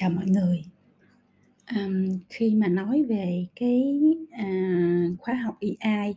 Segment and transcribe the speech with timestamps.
[0.00, 0.62] Chào mọi người.
[1.64, 1.88] à,
[2.28, 4.00] khi mà nói về cái,
[4.30, 6.14] à, khóa học AI,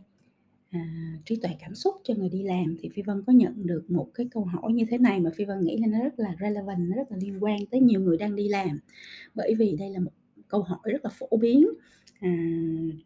[0.70, 0.80] à,
[1.24, 4.10] trí tuệ cảm xúc cho người đi làm thì Phi Vân có nhận được một
[4.14, 6.90] cái câu hỏi như thế này mà Phi Vân nghĩ là nó rất là relevant,
[6.90, 8.78] nó rất là liên quan tới nhiều người đang đi làm.
[9.34, 10.12] Bởi vì đây là một
[10.48, 11.66] câu hỏi rất là phổ biến,
[12.20, 12.30] à,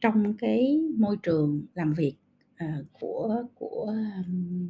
[0.00, 2.14] trong cái môi trường làm việc,
[2.56, 3.94] à, của của,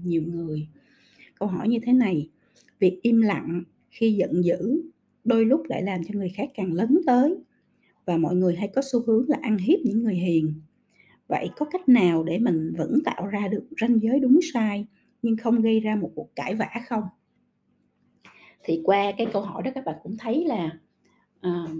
[0.04, 0.68] nhiều người.
[1.38, 2.28] Câu hỏi như thế này:
[2.78, 4.82] "Việc im lặng khi giận dữ
[5.28, 7.34] đôi lúc lại làm cho người khác càng lấn tới
[8.06, 10.54] và mọi người hay có xu hướng là ăn hiếp những người hiền.
[11.28, 14.86] Vậy có cách nào để mình vẫn tạo ra được ranh giới đúng sai
[15.22, 17.02] nhưng không gây ra một cuộc cãi vã không?
[18.64, 20.78] Thì qua cái câu hỏi đó các bạn cũng thấy là,
[21.46, 21.70] uh,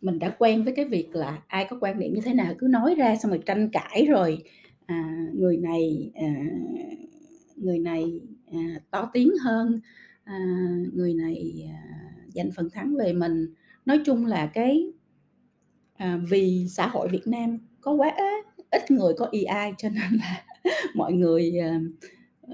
[0.00, 2.66] mình đã quen với cái việc là ai có quan điểm như thế nào cứ
[2.66, 4.42] nói ra xong rồi tranh cãi rồi,
[4.86, 6.34] à, người này, à,
[7.56, 8.20] người này,
[8.52, 9.80] à, to tiếng hơn,
[10.24, 10.38] à,
[10.92, 12.03] người này, à,
[12.34, 13.54] giành phần thắng về mình.
[13.86, 14.92] Nói chung là cái
[15.94, 18.14] à, vì xã hội Việt Nam có quá
[18.70, 20.44] ít người có AI cho nên là
[20.94, 21.80] mọi người, à,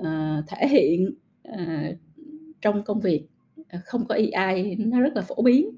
[0.02, 1.92] à, thể hiện, à,
[2.60, 3.26] trong công việc,
[3.68, 5.70] à, không có AI nó rất là phổ biến,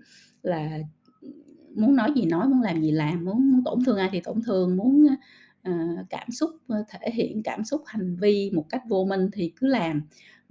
[0.43, 0.79] là
[1.75, 4.41] muốn nói gì nói, muốn làm gì làm, muốn muốn tổn thương ai thì tổn
[4.47, 5.07] thương, muốn,
[5.63, 5.73] ờ,
[6.11, 10.03] cảm xúc, thể hiện cảm xúc, hành vi một cách vô minh thì cứ làm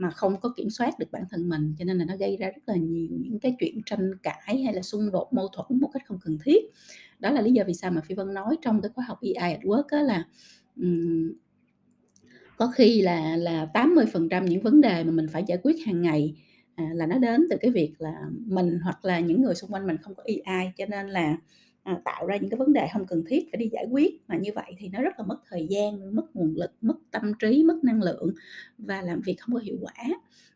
[0.02, 2.48] mà không có kiểm soát được bản thân mình, cho nên là nó gây ra
[2.48, 5.90] rất là nhiều những cái chuyện tranh cãi hay là xung đột mâu thuẫn một
[5.94, 6.66] cách không cần thiết.
[7.20, 9.54] Đó là lý do vì sao mà Phi Vân nói trong cái khóa học AI
[9.54, 10.26] at Work á là,
[10.76, 11.34] um,
[12.58, 16.36] có khi là là 80% những vấn đề mà mình phải giải quyết hàng ngày,
[16.76, 18.14] à, là nó đến từ cái việc là
[18.46, 21.38] mình hoặc là những người xung quanh mình không có AI cho nên là,
[21.84, 24.38] à, tạo ra những cái vấn đề không cần thiết phải đi giải quyết, mà
[24.38, 27.64] như vậy thì nó rất là mất thời gian, mất nguồn lực, mất tâm trí,
[27.64, 28.34] mất năng lượng
[28.78, 29.94] và làm việc không có hiệu quả.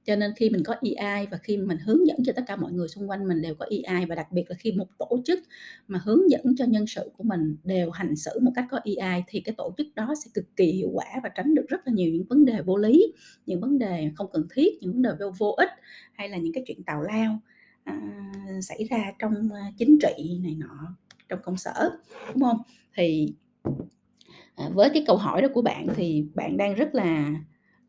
[0.06, 2.72] Cho nên khi mình có EI và khi mình hướng dẫn cho tất cả mọi
[2.72, 5.40] người xung quanh mình đều có EI và đặc biệt là khi một tổ chức
[5.88, 9.24] mà hướng dẫn cho nhân sự của mình đều hành xử một cách có EI
[9.28, 11.94] thì cái tổ chức đó sẽ cực kỳ hiệu quả và tránh được rất là
[11.94, 13.14] nhiều những vấn đề vô lý,
[13.46, 15.70] những vấn đề không cần thiết, những vấn đề vô vô ích
[16.14, 17.40] hay là những cái chuyện tào lao,
[17.84, 18.00] à,
[18.62, 20.96] xảy ra trong, à, chính trị này nọ,
[21.30, 21.92] trong công sở,
[22.34, 22.58] đúng không?
[22.98, 23.34] Thì,
[24.56, 27.34] à, với cái câu hỏi đó của bạn thì bạn đang rất là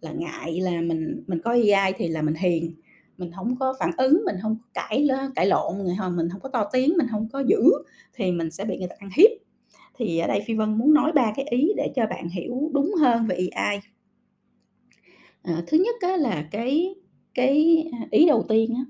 [0.01, 2.75] là ngại là mình mình có AI thì là mình hiền,
[3.17, 6.49] mình không có phản ứng, mình hông cãi cãi lộn, người hơn mình không có
[6.49, 7.61] to tiếng, mình không có dữ
[8.15, 9.31] thì mình sẽ bị người ta ăn hiếp.
[9.99, 12.95] Thì ở đây Phi Vân muốn nói ba cái ý để cho bạn hiểu đúng
[13.01, 13.81] hơn về AI
[15.43, 16.95] À, thứ nhất á là cái
[17.35, 18.85] cái, ý đầu tiên á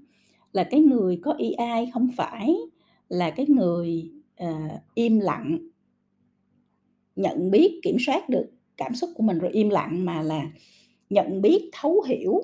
[0.53, 2.57] là cái người có AI không phải
[3.09, 4.11] là cái người,
[4.45, 5.59] uh, im lặng
[7.17, 10.43] nhận biết, kiểm soát được cảm xúc của mình rồi im lặng, mà là
[11.11, 12.43] nhận biết, thấu hiểu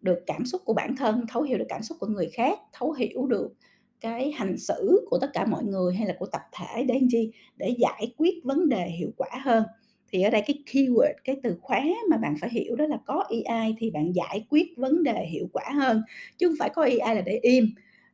[0.00, 2.92] được cảm xúc của bản thân, thấu hiểu được cảm xúc của người khác, thấu
[2.92, 3.54] hiểu được
[4.00, 7.08] cái hành xử của tất cả mọi người hay là của tập thể để làm
[7.10, 7.32] chi?
[7.56, 9.64] Để giải quyết vấn đề hiệu quả hơn.
[10.12, 13.24] Thì ở đây cái keyword, cái từ khóa mà bạn phải hiểu đó là có
[13.46, 16.02] AI thì bạn giải quyết vấn đề hiệu quả hơn,
[16.38, 17.64] chứ không phải có AI là để im.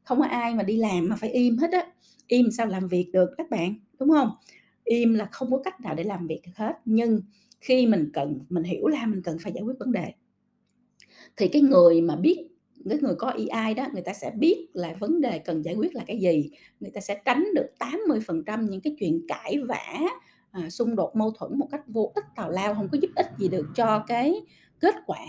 [0.04, 1.86] Không có ai mà đi làm mà phải im hết á,
[2.26, 4.30] im sao làm việc được các bạn, đúng không?
[4.84, 7.20] Im là không có cách nào để làm việc hết, nhưng
[7.60, 10.12] khi mình cần mình hiểu là mình cần phải giải quyết vấn đề.
[11.36, 12.48] Thì cái người mà biết
[12.88, 15.94] cái người có AI đó, người ta sẽ biết là vấn đề cần giải quyết
[15.94, 16.50] là cái gì,
[16.80, 20.00] người ta sẽ tránh được 80% những cái chuyện cãi vã,
[20.50, 23.26] à, xung đột mâu thuẫn một cách vô ích, tào lao, không có giúp ích
[23.38, 24.34] gì được cho cái
[24.80, 25.26] kết quả,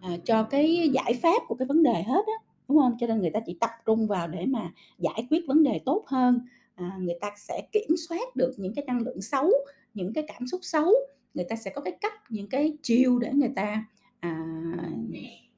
[0.00, 2.96] à, cho cái giải pháp của cái vấn đề hết á, đúng không?
[3.00, 6.04] Cho nên người ta chỉ tập trung vào để mà giải quyết vấn đề tốt
[6.06, 6.40] hơn,
[6.74, 9.50] à, người ta sẽ kiểm soát được những cái năng lượng xấu,
[9.94, 10.92] những cái cảm xúc xấu,
[11.34, 13.84] người ta sẽ có cái cách, những cái chiêu để người ta,
[14.20, 14.46] à,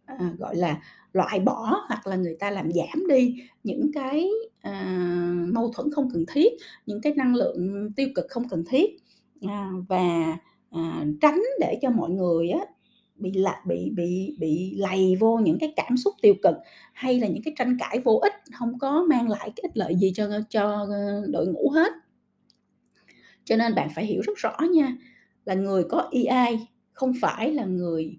[0.06, 0.82] à, gọi là,
[1.12, 4.28] loại bỏ hoặc là người ta làm giảm đi những cái,
[4.60, 4.96] à,
[5.52, 6.52] mâu thuẫn không cần thiết,
[6.86, 8.96] những cái năng lượng tiêu cực không cần thiết,
[9.48, 10.36] à, và,
[10.70, 12.60] à, tránh để cho mọi người á
[13.18, 16.54] bị là bị bị bị lầy vô những cái cảm xúc tiêu cực,
[16.92, 19.96] hay là những cái tranh cãi vô ích, không có mang lại cái ích lợi
[19.96, 21.92] gì cho cho, ờ, đội ngũ hết.
[23.44, 24.96] Cho nên bạn phải hiểu rất rõ nha,
[25.44, 26.58] là người có EI
[26.92, 28.18] không phải là người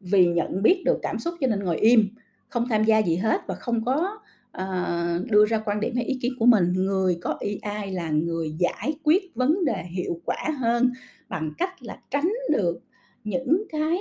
[0.00, 2.08] vì nhận biết được cảm xúc cho nên ngồi im,
[2.48, 4.20] không tham gia gì hết và không có,
[4.58, 6.72] uh, đưa ra quan điểm hay ý kiến của mình.
[6.72, 10.92] Người có EI là người giải quyết vấn đề hiệu quả hơn
[11.28, 12.80] bằng cách là tránh được
[13.24, 13.98] những cái,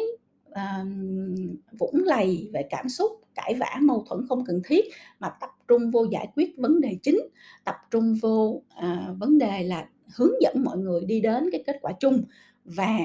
[0.52, 1.36] ờm,
[1.80, 4.86] vũng lầy về cảm xúc, cãi vã, mâu thuẫn không cần thiết,
[5.20, 7.20] mà tập trung vô giải quyết vấn đề chính,
[7.66, 11.78] tập trung vô, à, vấn đề là hướng dẫn mọi người đi đến cái kết
[11.82, 12.24] quả chung.
[12.66, 12.98] Và,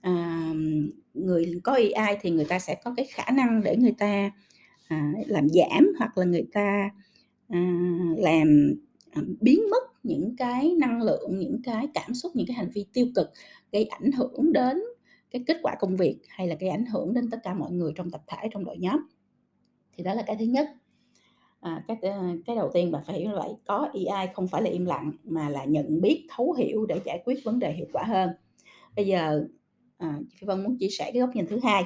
[0.00, 0.50] à,
[1.14, 4.30] người có AI thì người ta sẽ có cái khả năng để người ta,
[4.88, 6.90] à, làm giảm hoặc là người ta,
[7.48, 7.60] à,
[8.16, 8.74] làm,
[9.10, 12.86] à, biến mất những cái năng lượng, những cái cảm xúc, những cái hành vi
[12.92, 13.30] tiêu cực
[13.72, 14.78] gây ảnh hưởng đến
[15.36, 17.92] cái kết quả công việc hay là cái ảnh hưởng đến tất cả mọi người
[17.96, 19.00] trong tập thể, trong đội nhóm.
[19.96, 20.68] Thì đó là cái thứ nhất.
[21.60, 24.70] À, cái, ờ, cái đầu tiên bạn phải hiểu vậy, có AI không phải là
[24.70, 28.04] im lặng mà là nhận biết, thấu hiểu để giải quyết vấn đề hiệu quả
[28.04, 28.30] hơn.
[28.96, 29.44] Bây giờ,
[29.98, 31.84] à, Phi Vân muốn chia sẻ cái góc nhìn thứ hai.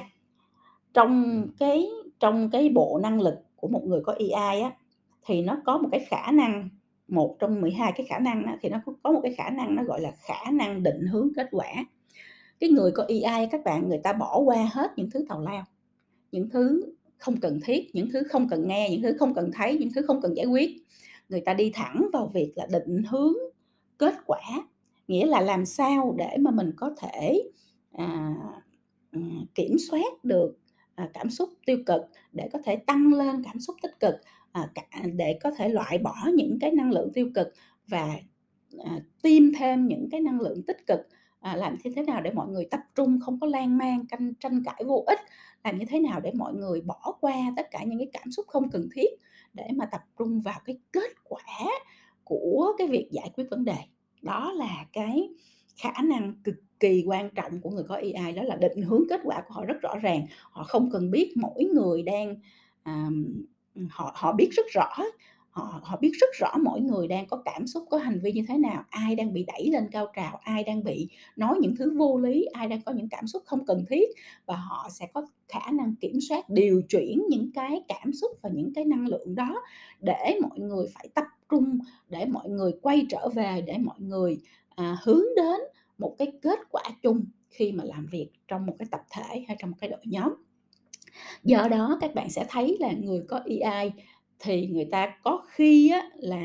[0.93, 1.89] Trong cái
[2.19, 4.71] trong cái bộ năng lực của một người có AI á,
[5.25, 6.69] thì nó có một cái khả năng,
[7.07, 9.83] một trong 12 cái khả năng á, thì nó có một cái khả năng nó
[9.83, 11.67] gọi là khả năng định hướng kết quả.
[12.61, 15.65] Cái người có EI các bạn, người ta bỏ qua hết những thứ tào lao,
[16.31, 16.83] những thứ
[17.17, 20.01] không cần thiết, những thứ không cần nghe, những thứ không cần thấy, những thứ
[20.07, 20.71] không cần giải quyết.
[21.29, 23.33] Người ta đi thẳng vào việc là định hướng
[23.97, 24.41] kết quả,
[25.07, 27.43] nghĩa là làm sao để mà mình có thể,
[27.93, 28.35] à,
[29.11, 29.21] ừ,
[29.55, 30.57] kiểm soát được,
[30.95, 32.01] à, cảm xúc tiêu cực,
[32.33, 34.15] để có thể tăng lên cảm xúc tích cực,
[34.51, 34.71] à,
[35.15, 37.47] để có thể loại bỏ những cái năng lượng tiêu cực
[37.87, 38.15] và,
[38.85, 40.99] à, tiêm thêm những cái năng lượng tích cực.
[41.41, 44.33] À, làm như thế nào để mọi người tập trung, không có lan man, canh
[44.33, 45.19] tranh cãi vô ích,
[45.63, 48.45] làm như thế nào để mọi người bỏ qua tất cả những cái cảm xúc
[48.47, 49.09] không cần thiết
[49.53, 51.43] để mà tập trung vào cái kết quả
[52.23, 53.77] của cái việc giải quyết vấn đề.
[54.21, 55.29] Đó là cái
[55.77, 59.21] khả năng cực kỳ quan trọng của người có AI đó là định hướng kết
[59.23, 60.25] quả của họ rất rõ ràng.
[60.51, 62.35] Họ không cần biết mỗi người đang,
[62.83, 63.07] à,
[63.89, 64.89] họ họ biết rất rõ,
[65.51, 68.45] họ họ biết rất rõ mỗi người đang có cảm xúc, có hành vi như
[68.47, 71.97] thế nào, ai đang bị đẩy lên cao trào, ai đang bị nói những thứ
[71.97, 74.09] vô lý, ai đang có những cảm xúc không cần thiết
[74.45, 78.49] và họ sẽ có khả năng kiểm soát, điều chuyển những cái cảm xúc và
[78.53, 79.63] những cái năng lượng đó
[79.99, 84.39] để mọi người phải tập trung, để mọi người quay trở về, để mọi người,
[84.75, 85.59] à, hướng đến
[85.97, 89.57] một cái kết quả chung khi mà làm việc trong một cái tập thể hay
[89.59, 90.33] trong một cái đội nhóm.
[91.43, 93.91] Do đó các bạn sẽ thấy là người có EI
[94.41, 96.43] thì người ta có khi á là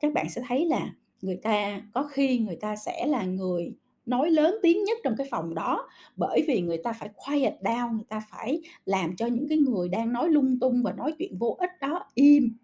[0.00, 3.74] các bạn sẽ thấy là người ta có khi người ta sẽ là người
[4.06, 7.92] nói lớn tiếng nhất trong cái phòng đó, bởi vì người ta phải quiet down,
[7.92, 11.38] người ta phải làm cho những cái người đang nói lung tung và nói chuyện
[11.38, 12.56] vô ích đó im,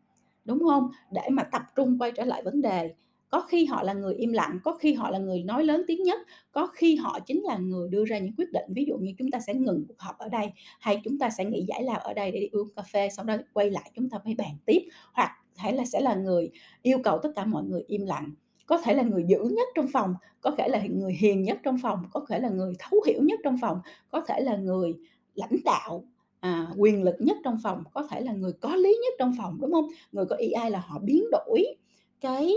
[0.44, 2.94] đúng không Để mà tập trung quay trở lại vấn đề.
[3.30, 6.02] Có khi họ là người im lặng, có khi họ là người nói lớn tiếng
[6.02, 6.20] nhất,
[6.52, 9.30] có khi họ chính là người đưa ra những quyết định, ví dụ như chúng
[9.30, 10.46] ta sẽ ngừng cuộc họp ở đây,
[10.80, 13.24] hay chúng ta sẽ nghỉ giải lao ở đây để đi uống cà phê, sau
[13.24, 16.50] đó quay lại chúng ta mới bàn tiếp, hoặc thể là sẽ là người
[16.82, 18.30] yêu cầu tất cả mọi người im lặng.
[18.66, 21.76] Có thể là người dữ nhất trong phòng, có thể là người hiền nhất trong
[21.82, 23.80] phòng, có thể là người thấu hiểu nhất trong phòng,
[24.10, 24.94] có thể là người
[25.34, 26.04] lãnh đạo,
[26.40, 29.58] à, quyền lực nhất trong phòng, có thể là người có lý nhất trong phòng,
[29.60, 29.86] đúng không?
[30.12, 31.64] Người có ai là họ biến đổi
[32.20, 32.54] cái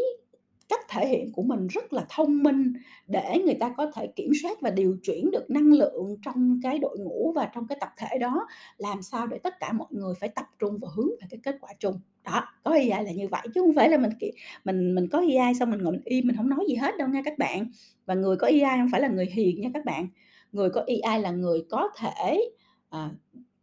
[0.71, 2.73] cách thể hiện của mình rất là thông minh
[3.07, 6.79] để người ta có thể kiểm soát và điều chuyển được năng lượng trong cái
[6.79, 8.47] đội ngũ và trong cái tập thể đó,
[8.77, 11.57] làm sao để tất cả mọi người phải tập trung và hướng về cái kết
[11.61, 11.99] quả chung.
[12.23, 14.11] Đó, có AI là như vậy chứ không phải là mình,
[14.65, 17.07] mình mình có AI xong mình ngồi mình im mình không nói gì hết đâu
[17.07, 17.71] nha các bạn.
[18.05, 20.07] Và người có AI không phải là người hiền nha các bạn,
[20.51, 22.41] người có AI là người có thể,
[22.89, 23.09] à,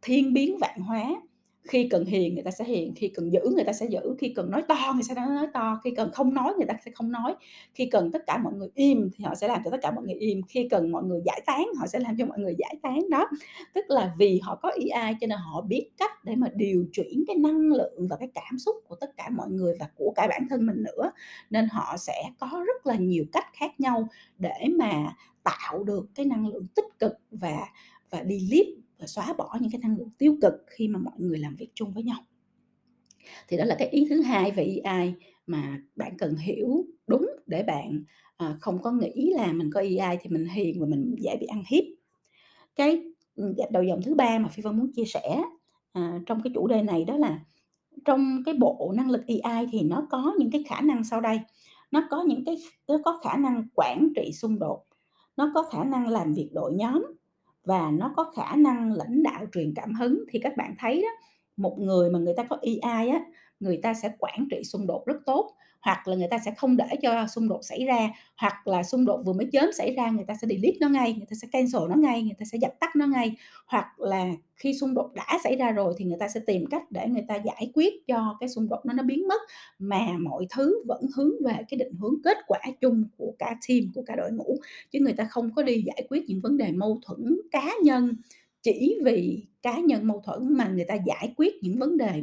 [0.03, 1.23] thiên biến vạn hóa,
[1.69, 4.33] khi cần hiền người ta sẽ hiền, khi cần giữ người ta sẽ giữ, khi
[4.37, 7.13] cần nói to người sẽ nói to, khi cần không nói người ta sẽ không
[7.13, 7.35] nói,
[7.75, 10.05] khi cần tất cả mọi người im thì họ sẽ làm cho tất cả mọi
[10.05, 12.75] người im, khi cần mọi người giải tán họ sẽ làm cho mọi người giải
[12.83, 13.11] tán.
[13.11, 13.29] Đó,
[13.75, 17.25] tức là vì họ có AI cho nên họ biết cách để mà điều chuyển
[17.27, 20.27] cái năng lượng và cái cảm xúc của tất cả mọi người và của cả
[20.31, 21.13] bản thân mình nữa,
[21.51, 26.27] nên họ sẽ có rất là nhiều cách khác nhau để mà tạo được cái
[26.27, 27.67] năng lượng tích cực và
[28.11, 31.15] và đi lift và xóa bỏ những cái năng lượng tiêu cực khi mà mọi
[31.19, 32.19] người làm việc chung với nhau.
[33.49, 35.15] Thì đó là cái ý thứ hai về EI
[35.47, 38.03] mà bạn cần hiểu đúng để bạn,
[38.37, 41.47] à, không có nghĩ là mình có EI thì mình hiền và mình dễ bị
[41.47, 41.85] ăn hiếp.
[42.77, 43.03] Cái,
[43.37, 45.43] ừ, đầu dòng thứ ba mà Phi Vân muốn chia sẻ,
[45.93, 47.41] à, trong cái chủ đề này đó là
[48.05, 51.41] trong cái bộ năng lực AI thì nó có những cái khả năng sau đây,
[51.91, 52.57] nó có những cái
[52.89, 54.85] nó có khả năng quản trị xung đột,
[55.37, 57.07] nó có khả năng làm việc đội nhóm
[57.69, 60.25] và nó có khả năng lãnh đạo truyền cảm hứng.
[60.31, 61.09] Thì các bạn thấy đó,
[61.57, 63.21] một người mà người ta có EI á,
[63.61, 66.77] người ta sẽ quản trị xung đột rất tốt, hoặc là người ta sẽ không
[66.77, 70.11] để cho xung đột xảy ra, hoặc là xung đột vừa mới chớm xảy ra
[70.11, 72.59] người ta sẽ delete nó ngay, người ta sẽ cancel nó ngay, người ta sẽ
[72.63, 73.37] dập tắt nó ngay.
[73.67, 76.83] Hoặc là khi xung đột đã xảy ra rồi thì người ta sẽ tìm cách
[76.91, 79.41] để người ta giải quyết cho cái xung đột nó nó biến mất,
[79.79, 83.81] mà mọi thứ vẫn hướng về cái định hướng kết quả chung của cả team,
[83.95, 84.57] của cả đội ngũ,
[84.93, 88.13] chứ người ta không có đi giải quyết những vấn đề mâu thuẫn cá nhân
[88.63, 92.23] chỉ vì cá nhân mâu thuẫn, mà người ta giải quyết những vấn đề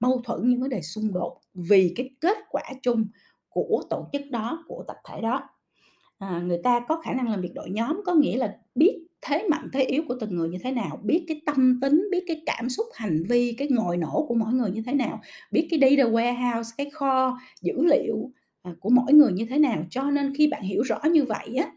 [0.00, 3.06] mâu thuẫn, những vấn đề xung đột vì cái kết quả chung
[3.48, 5.48] của tổ chức đó, của tập thể đó.
[6.18, 9.46] À, người ta có khả năng làm việc đội nhóm, có nghĩa là biết thế
[9.48, 12.42] mạnh, thế yếu của từng người như thế nào, biết cái tâm tính, biết cái
[12.46, 15.80] cảm xúc, hành vi, cái ngòi nổ của mỗi người như thế nào, biết cái
[15.80, 18.30] data warehouse, cái kho dữ liệu,
[18.62, 19.84] à, của mỗi người như thế nào.
[19.90, 21.70] Cho nên khi bạn hiểu rõ như vậy á,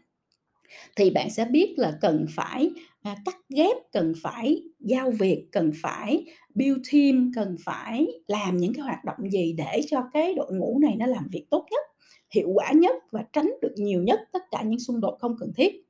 [0.96, 2.70] thì bạn sẽ biết là cần phải,
[3.02, 8.74] à, cắt ghép, cần phải giao việc, cần phải build team, cần phải làm những
[8.74, 11.84] cái hoạt động gì để cho cái đội ngũ này nó làm việc tốt nhất,
[12.30, 15.52] hiệu quả nhất và tránh được nhiều nhất tất cả những xung đột không cần
[15.56, 15.86] thiết.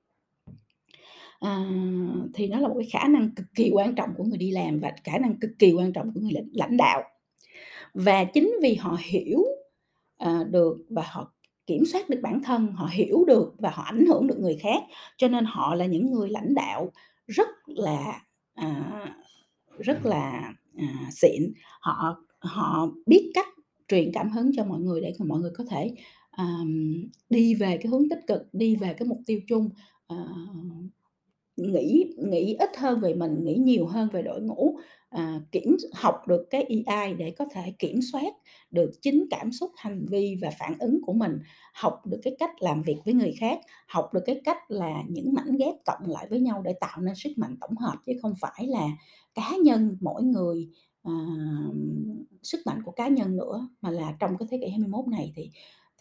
[1.40, 1.70] À,
[2.34, 4.80] thì nó là một cái khả năng cực kỳ quan trọng của người đi làm
[4.80, 7.02] và khả năng cực kỳ quan trọng của người lãnh đạo.
[7.94, 9.44] Và chính vì họ hiểu,
[10.16, 11.32] à, được và họ
[11.70, 14.82] kiểm soát được bản thân, họ hiểu được và họ ảnh hưởng được người khác,
[15.16, 16.92] cho nên họ là những người lãnh đạo
[17.26, 18.22] rất là,
[18.54, 19.00] à,
[19.78, 21.52] rất là, à, xịn.
[21.80, 23.48] Họ họ biết cách
[23.88, 25.94] truyền cảm hứng cho mọi người để mọi người có thể,
[26.30, 26.94] ờm,
[27.30, 29.70] đi về cái hướng tích cực, đi về cái mục tiêu chung,
[30.06, 30.16] ờ,
[31.66, 34.76] nghĩ nghĩ ít hơn về mình, nghĩ nhiều hơn về đội ngũ,
[35.08, 38.34] à, kiểm học được cái AI để có thể kiểm soát
[38.70, 41.38] được chính cảm xúc, hành vi và phản ứng của mình,
[41.74, 45.34] học được cái cách làm việc với người khác, học được cái cách là những
[45.34, 48.34] mảnh ghép cộng lại với nhau để tạo nên sức mạnh tổng hợp chứ không
[48.40, 48.88] phải là
[49.34, 50.68] cá nhân mỗi người,
[51.02, 51.12] à,
[52.42, 55.50] sức mạnh của cá nhân nữa, mà là trong cái thế kỷ 21 này thì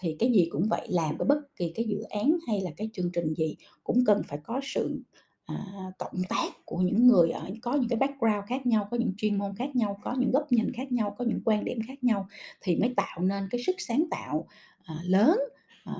[0.01, 2.89] thì cái gì cũng vậy, làm với bất kỳ cái dự án hay là cái
[2.93, 5.01] chương trình gì cũng cần phải có sự,
[5.49, 9.13] à, cộng tác của những người ở có những cái background khác nhau, có những
[9.17, 12.03] chuyên môn khác nhau, có những góc nhìn khác nhau, có những quan điểm khác
[12.03, 12.27] nhau
[12.61, 14.47] thì mới tạo nên cái sức sáng tạo,
[14.83, 15.39] à, lớn,
[15.83, 15.93] à,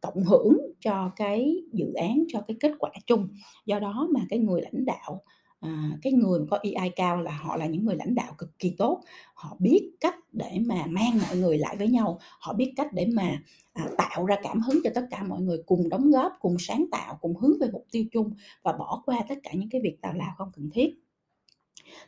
[0.00, 3.28] cộng hưởng cho cái dự án, cho cái kết quả chung.
[3.66, 5.22] Do đó mà cái người lãnh đạo,
[5.62, 8.58] à, cái người mà có EI cao là họ là những người lãnh đạo cực
[8.58, 9.02] kỳ tốt,
[9.34, 13.06] họ biết cách để mà mang mọi người lại với nhau, họ biết cách để
[13.14, 13.42] mà,
[13.72, 16.84] à, tạo ra cảm hứng cho tất cả mọi người cùng đóng góp, cùng sáng
[16.90, 19.96] tạo, cùng hướng về mục tiêu chung và bỏ qua tất cả những cái việc
[20.00, 20.94] tào lao không cần thiết.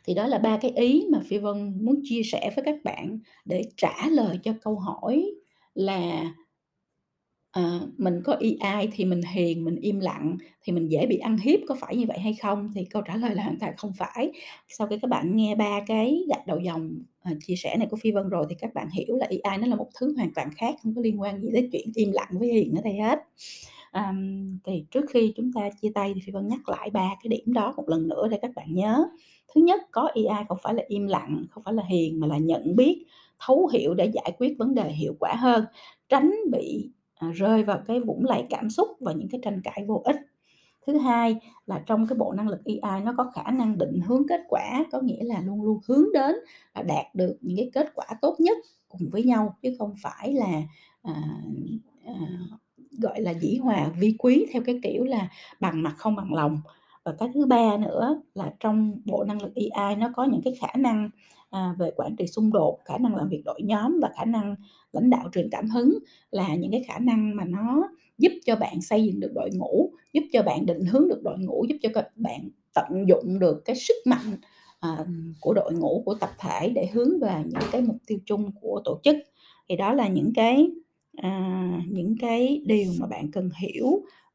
[0.05, 3.19] Thì đó là ba cái ý mà Phi Vân muốn chia sẻ với các bạn
[3.45, 5.31] để trả lời cho câu hỏi
[5.73, 6.33] là
[7.55, 11.37] Ờ, mình có AI thì mình hiền, mình im lặng thì mình dễ bị ăn
[11.37, 12.71] hiếp, có phải như vậy hay không?
[12.75, 14.31] Thì câu trả lời là hoàn toàn không phải.
[14.67, 16.89] Sau khi các bạn nghe ba cái gạch đầu dòng,
[17.23, 19.67] ờ, chia sẻ này của Phi Vân rồi thì các bạn hiểu là AI nó
[19.67, 22.29] là một thứ hoàn toàn khác, không có liên quan gì tới chuyện im lặng
[22.39, 23.19] với hiền ở đây hết.
[23.91, 27.29] Ờm, thì trước khi chúng ta chia tay thì Phi Vân nhắc lại ba cái
[27.29, 29.05] điểm đó một lần nữa để các bạn nhớ.
[29.55, 32.37] Thứ nhất, có AI không phải là im lặng, không phải là hiền mà là
[32.37, 33.05] nhận biết,
[33.47, 35.65] thấu hiểu để giải quyết vấn đề hiệu quả hơn,
[36.09, 39.85] tránh bị à, rơi vào cái vũng lầy cảm xúc và những cái tranh cãi
[39.87, 40.15] vô ích.
[40.87, 44.27] Thứ hai là trong cái bộ năng lực AI nó có khả năng định hướng
[44.27, 46.35] kết quả, có nghĩa là luôn luôn hướng đến
[46.75, 48.57] là đạt được những cái kết quả tốt nhất
[48.87, 50.61] cùng với nhau chứ không phải là
[51.01, 51.13] à,
[52.05, 52.13] à,
[52.91, 55.29] gọi là dĩ hòa vi quý theo cái kiểu là
[55.59, 56.61] bằng mặt không bằng lòng
[57.03, 60.53] và cái thứ ba nữa là trong bộ năng lực AI nó có những cái
[60.59, 61.09] khả năng
[61.55, 64.55] à, về quản trị xung đột khả năng làm việc đội nhóm và khả năng
[64.91, 65.97] lãnh đạo truyền cảm hứng
[66.31, 69.89] là những cái khả năng mà nó giúp cho bạn xây dựng được đội ngũ
[70.13, 73.61] giúp cho bạn định hướng được đội ngũ giúp cho các bạn tận dụng được
[73.65, 74.37] cái sức mạnh
[74.79, 75.05] à,
[75.41, 78.81] của đội ngũ của tập thể để hướng về những cái mục tiêu chung của
[78.85, 79.15] tổ chức.
[79.69, 80.67] Thì đó là những cái
[81.17, 83.87] à, những cái điều mà bạn cần hiểu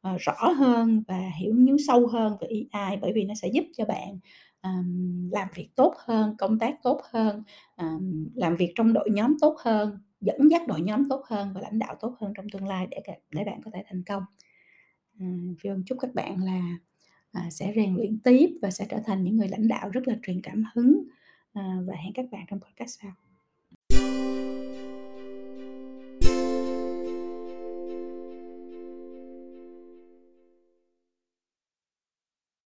[0.02, 3.64] à, rõ hơn và hiểu những sâu hơn về AI bởi vì nó sẽ giúp
[3.76, 4.18] cho bạn
[4.62, 7.42] um, làm việc tốt hơn công tác tốt hơn
[7.76, 11.60] um, làm việc trong đội nhóm tốt hơn dẫn dắt đội nhóm tốt hơn và
[11.60, 14.22] lãnh đạo tốt hơn trong tương lai để để bạn có thể thành công.
[15.20, 16.78] Um, Phi chúc các bạn là
[17.38, 20.14] uh, sẽ rèn luyện tiếp và sẽ trở thành những người lãnh đạo rất là
[20.22, 21.02] truyền cảm hứng
[21.58, 23.29] uh, và hẹn các bạn trong podcast sau.